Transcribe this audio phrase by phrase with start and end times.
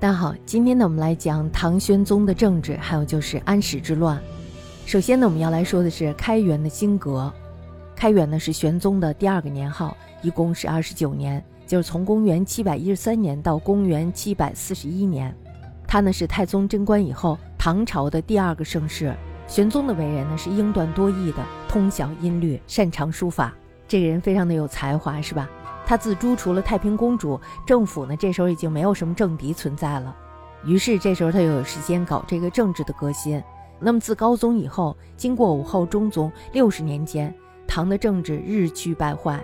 [0.00, 4.16] 大家好，今天呢，我们来讲唐玄宗的政治，还有就是安史之乱。
[4.86, 7.32] 首先呢，我们要来说的是开元的兴革。
[7.96, 15.34] 开元呢是玄宗的第二个年号，一共是二十九年，就是从公元七百一十三年到公元七百四十一年。
[15.84, 19.12] 他呢是太宗贞观以后唐朝的第二个盛世。
[19.48, 23.52] 玄宗的为人呢是英断多义的，通晓音律，擅长书法。
[23.88, 25.50] 这个人非常的有才华，是吧？
[25.88, 30.14] 他自诛除了太平公主，政府呢这时候已经没有什么政敌存在了，
[30.62, 33.42] 于是这时候他又有时间搞这个政治的革新。
[33.80, 37.34] 那么自高宗以后，经过武后、中宗六十年间，
[37.66, 39.42] 唐的政治日趋败坏，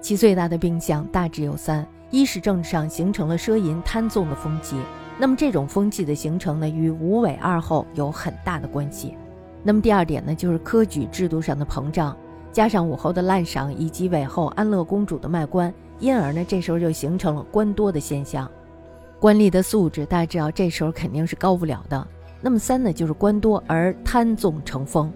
[0.00, 4.76] 其最大的病象大致有三：一是政治上形成了奢淫贪纵的风气，
[5.18, 9.16] 那么这种风气的形成呢，与吴伟二后有很大的关系。
[9.64, 12.16] 那么第二点呢，就是科举制度上的膨胀。
[12.52, 18.50] 加上武后的滥赏，以及韦后安乐公主的卖官，因而呢，这时候就形成了官多的现象。
[19.20, 22.06] 官吏的素质，大家知道，这时候肯定是高不了的。
[22.40, 25.12] 那么三呢，就是官多而贪纵成风，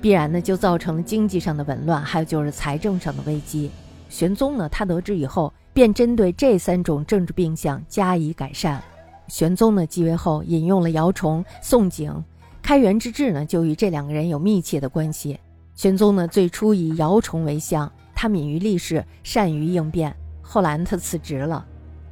[0.00, 3.70] 必然呢就造成了经济上的紊乱，还有就是财政上的危机。
[4.08, 8.80] 玄宗呢，他得知以后，便针对这三种政治病象加以改善。
[9.26, 12.22] 玄宗呢继位后，引用了姚崇、宋璟，
[12.62, 15.38] 开元之治呢，就与这两个人有密切的关系。
[15.76, 20.16] 玄宗呢，最初以姚崇为相，他敏于立事，善于应变。
[20.40, 21.62] 后来他辞职了，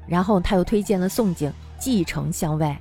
[0.06, 2.76] 然后他又推荐了宋璟继承相位。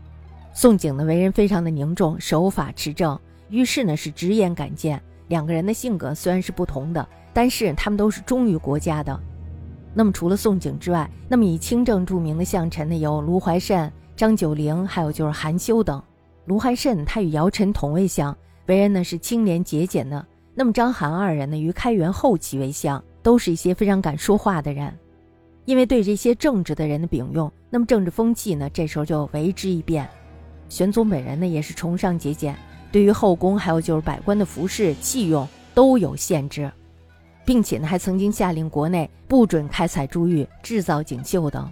[0.54, 3.17] 宋璟呢，为人非常的凝重，守法持正，
[3.48, 5.02] 遇事呢是直言敢谏。
[5.30, 9.17] 两个人的性格虽然是不同的，但是他们都是忠于国家的。
[9.94, 16.04] 那么除了宋璟之外，那么以清正著名的相臣呢，有卢怀慎、张九龄，还有就是韩休等。
[16.45, 20.26] 卢怀慎他与姚晨同为相，为人呢是清廉节俭的。
[20.55, 24.93] 那么张韩二人呢，于开元后期为相，都是一些非常敢说话的人。
[25.65, 30.07] 因为对这些正直的人的秉用，那么政治风气呢，这时候就为之一变。
[30.69, 32.55] 玄宗本人呢，也是崇尚节俭，
[32.91, 36.69] 对于后宫还有就是百官的服饰器用都有限制，
[37.45, 41.71] 并且呢，还曾经下令国内不准开采珠玉、制造锦绣等。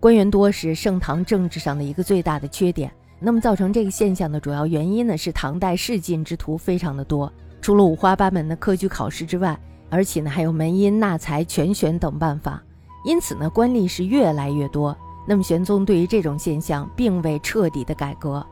[0.00, 2.90] 官员多是盛唐政治上的一个最大的缺点。
[3.18, 7.30] 那么造成这个现象的主要原因呢，是唐代仕进之徒非常的多。
[7.60, 12.62] 除了五花八门的科举考试之外，而且呢还有门荫纳财、全选等办法，
[13.04, 14.96] 因此呢官吏是越来越多。
[15.26, 18.44] 那么玄宗对于这种现象并未彻底的改革，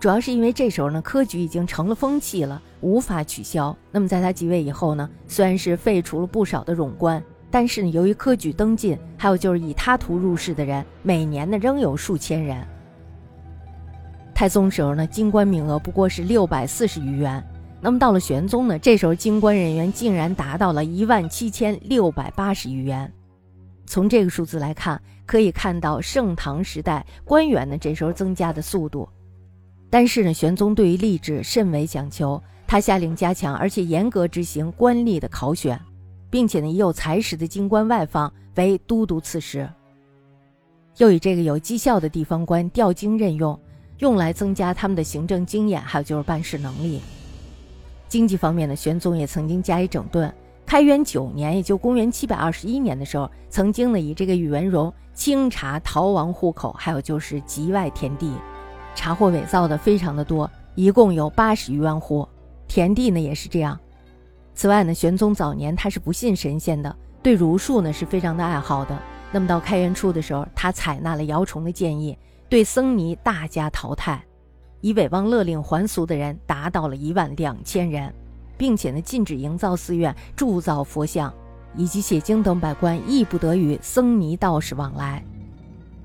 [0.00, 3.76] 主要是因为这时候呢科举已经成了风气了，无法取消。
[3.90, 12.66] 那么在他即位以后呢，虽然是废除了不少的冗官，但是呢由于科举登进，还有就是以他图入仕的人，每年呢仍有数千人。
[14.34, 17.44] 太宗时候呢，京官名额不过是六百四十余员。
[17.84, 23.12] 那么到了玄宗呢，这时候京官人员竟然达到了一万七千六百八十余员。
[23.84, 29.06] 从这个数字来看，可以看到盛唐时代官员呢这时候增加的速度。
[29.90, 35.78] 但是呢，玄宗对于吏治甚为讲求，他下令加强而且严格执行官吏的考选，
[36.30, 39.68] 并且呢以有才识的京官外放为都督刺史，
[40.96, 43.60] 又以这个有绩效的地方官调经任用，
[43.98, 46.98] 用来增加他们的行政经验，还有就是办事能力。
[48.08, 50.32] 经济方面呢，玄宗也曾经加以整顿。
[50.66, 58.32] 开元九年，也就公元七百二十一年的时候，曾经呢以这个宇文融清查逃亡户口，还有就是籍外田地，
[58.94, 62.26] 查获伪造的非常的多，一共有八十余万户。
[62.66, 63.78] 田地呢也是这样。
[64.54, 68.98] 此外呢，玄宗早年他是不信神仙的，对儒术呢是非常的爱好的。
[69.30, 72.16] 那么到开元初的时候，他采纳了姚崇的建议，
[72.48, 74.24] 对僧尼大加淘汰。
[74.80, 78.10] 以韦望勒令还俗的人达到了一万两千人，
[78.56, 81.30] 并且呢禁止营造寺院、铸造佛像，
[81.76, 85.22] 以及写经等百官亦不得与僧尼道士往来。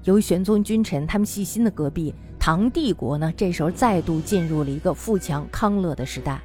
[0.04, 6.42] 由于玄宗君臣他们细心的隔壁，唐帝国呢这时候再度进入了一个富强康乐的时代。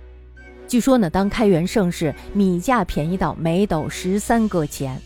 [0.68, 4.96] 据说呢，当开元盛世，米价便宜到每斗十三个钱。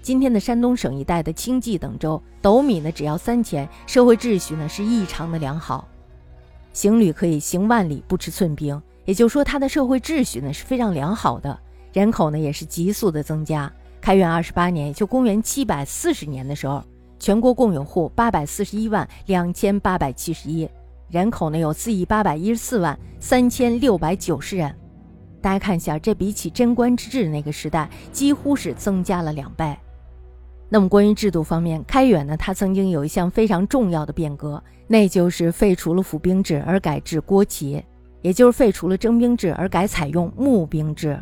[0.00, 5.88] 今天的山东省一带的清冀等州，斗米呢只要三钱，社会秩序呢是异常的良好。
[6.78, 11.58] 行旅可以行万里不吃寸兵，也就是说，它的社会秩序呢是非常良好的，
[11.92, 13.68] 人口呢也是急速的增加。
[14.00, 16.80] 开元二十八年，也就公元七百四十年的时候，
[17.18, 20.70] 全国共有户八百四十一万两千八百七十一，
[21.10, 24.72] 人口呢有四亿八百一十四万三千六百九十人。
[25.42, 29.76] 大家看一下，这比起贞观之治那个时代，几乎是增加了两倍。
[30.70, 37.82] 那么关于制度方面，开元呢，他曾经有一项非常重要的变革，那就是废除了府兵制而改制郭旗，
[38.20, 41.18] 也就是废除了征兵制而改采用募兵制。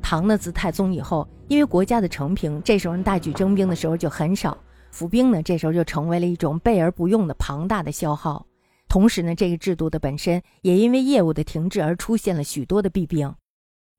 [0.00, 4.56] 唐呢自太宗以后，因为国家的承平，这时候大举征兵的时候就很少，
[4.92, 8.46] 府兵呢这时候就成为了一种备而不用的庞大的消耗。
[8.86, 13.34] 同时呢，这个制度的本身也因为业务的停滞而出现了许多的弊病。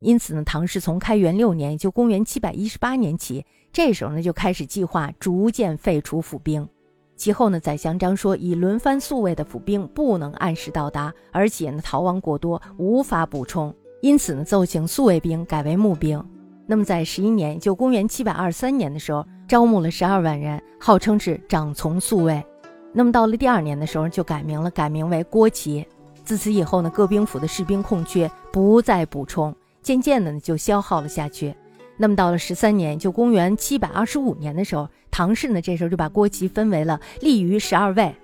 [0.05, 3.43] 因此呢，唐氏从开元六年，就公元七百一十八年起，
[3.73, 6.69] 这时候呢就开始计划逐渐废除府兵。
[7.15, 13.73] 其后呢，宰相张说，以轮番宿卫的府兵不能按时到达，而且呢逃亡过多，无法补充。
[14.01, 16.23] 因此呢，奏请宿卫兵改为募兵。
[16.67, 22.45] 那么在十一年，就公元七百二十三年的时候，招募了十二万人，号称是长从宿卫。
[22.93, 25.83] 那么到了第二年的时候，就改名了，改名为郭旗。
[26.23, 29.55] 自此以后呢，各兵府的士兵空缺不再补充，
[29.85, 31.53] 渐渐的呢就消耗了下去。
[31.95, 38.15] 那么到了十三年，就公元七百二十五年的时候，唐氏呢这时候就把郭旗分为了立于十二位，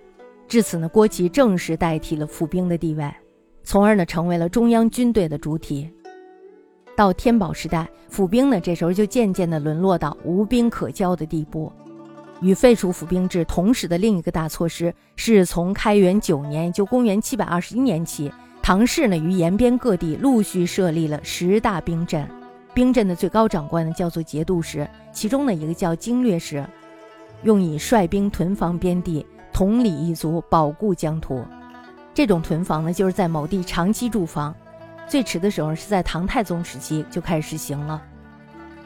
[0.47, 3.07] 至此呢，郭旗正式代替了府兵的地位，
[3.63, 5.87] 从而呢成为了中央军队的主体。
[6.97, 11.71] 到天宝时代，府兵呢这时候就渐渐的沦落到无兵可交的地步。
[12.41, 18.31] 与废除府兵制同时的另一个大措施，是从开元九年，就公元七百二十一年起，
[18.71, 22.25] 唐氏呢于延边各地陆续设立了十大兵镇，
[22.73, 26.65] 兵镇的最高长官呢叫做节度使，其中呢一个叫经略使，
[27.43, 31.43] 用以率兵屯防边地，统理一族，保固疆土。
[32.13, 34.55] 这种屯防呢，就是在某地长期驻防，
[35.05, 38.01] 最迟的时候是在唐太宗时期就开始实行了，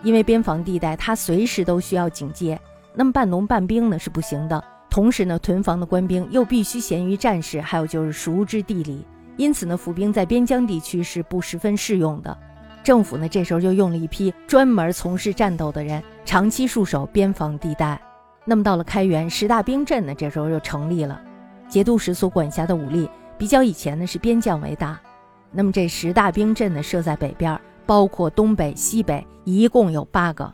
[0.01, 2.59] 因为边防地带它随时都需要警戒。
[2.95, 9.05] 那么半农半兵呢是不行的，同时呢，屯防的官兵又必须贤于战事，还有就是熟知地理，
[9.37, 12.37] 因此呢，府兵在边疆地区是不十分适用的。
[12.83, 17.99] 政府呢这时候就用了一批专门从事战斗的人，长期戍守边防地带。
[18.45, 21.19] 那么到了开元，十大兵镇呢这时候又成立了，
[21.67, 24.99] 节度使所管辖的武力比较以前呢是边将为大。
[25.51, 30.53] 那么这十大兵镇呢设在北边，包括东北、西北，一共有八个。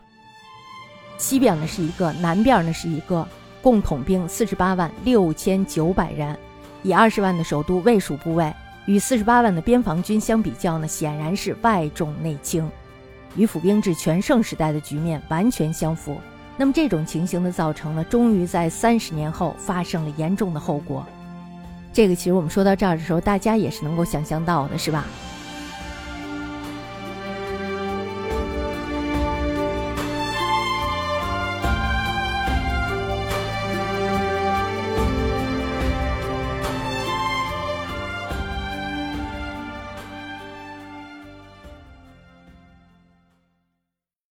[1.18, 3.28] 西边呢是一个，南边呢是一个，
[3.60, 6.36] 共统兵四十八万六千九百人，
[6.82, 8.52] 以二十万的首都卫戍部位
[8.86, 12.68] 与四十八万的边防军相比较呢，显然是外重内轻，
[13.36, 16.16] 与府兵制全盛时代的局面完全相符。
[16.56, 21.06] 那么这种情形的，造成呢终于在三十年后发生了严重的后果。
[21.92, 25.06] 这个其实我们说到这儿的时候，大家也是能够想象到的，是吧？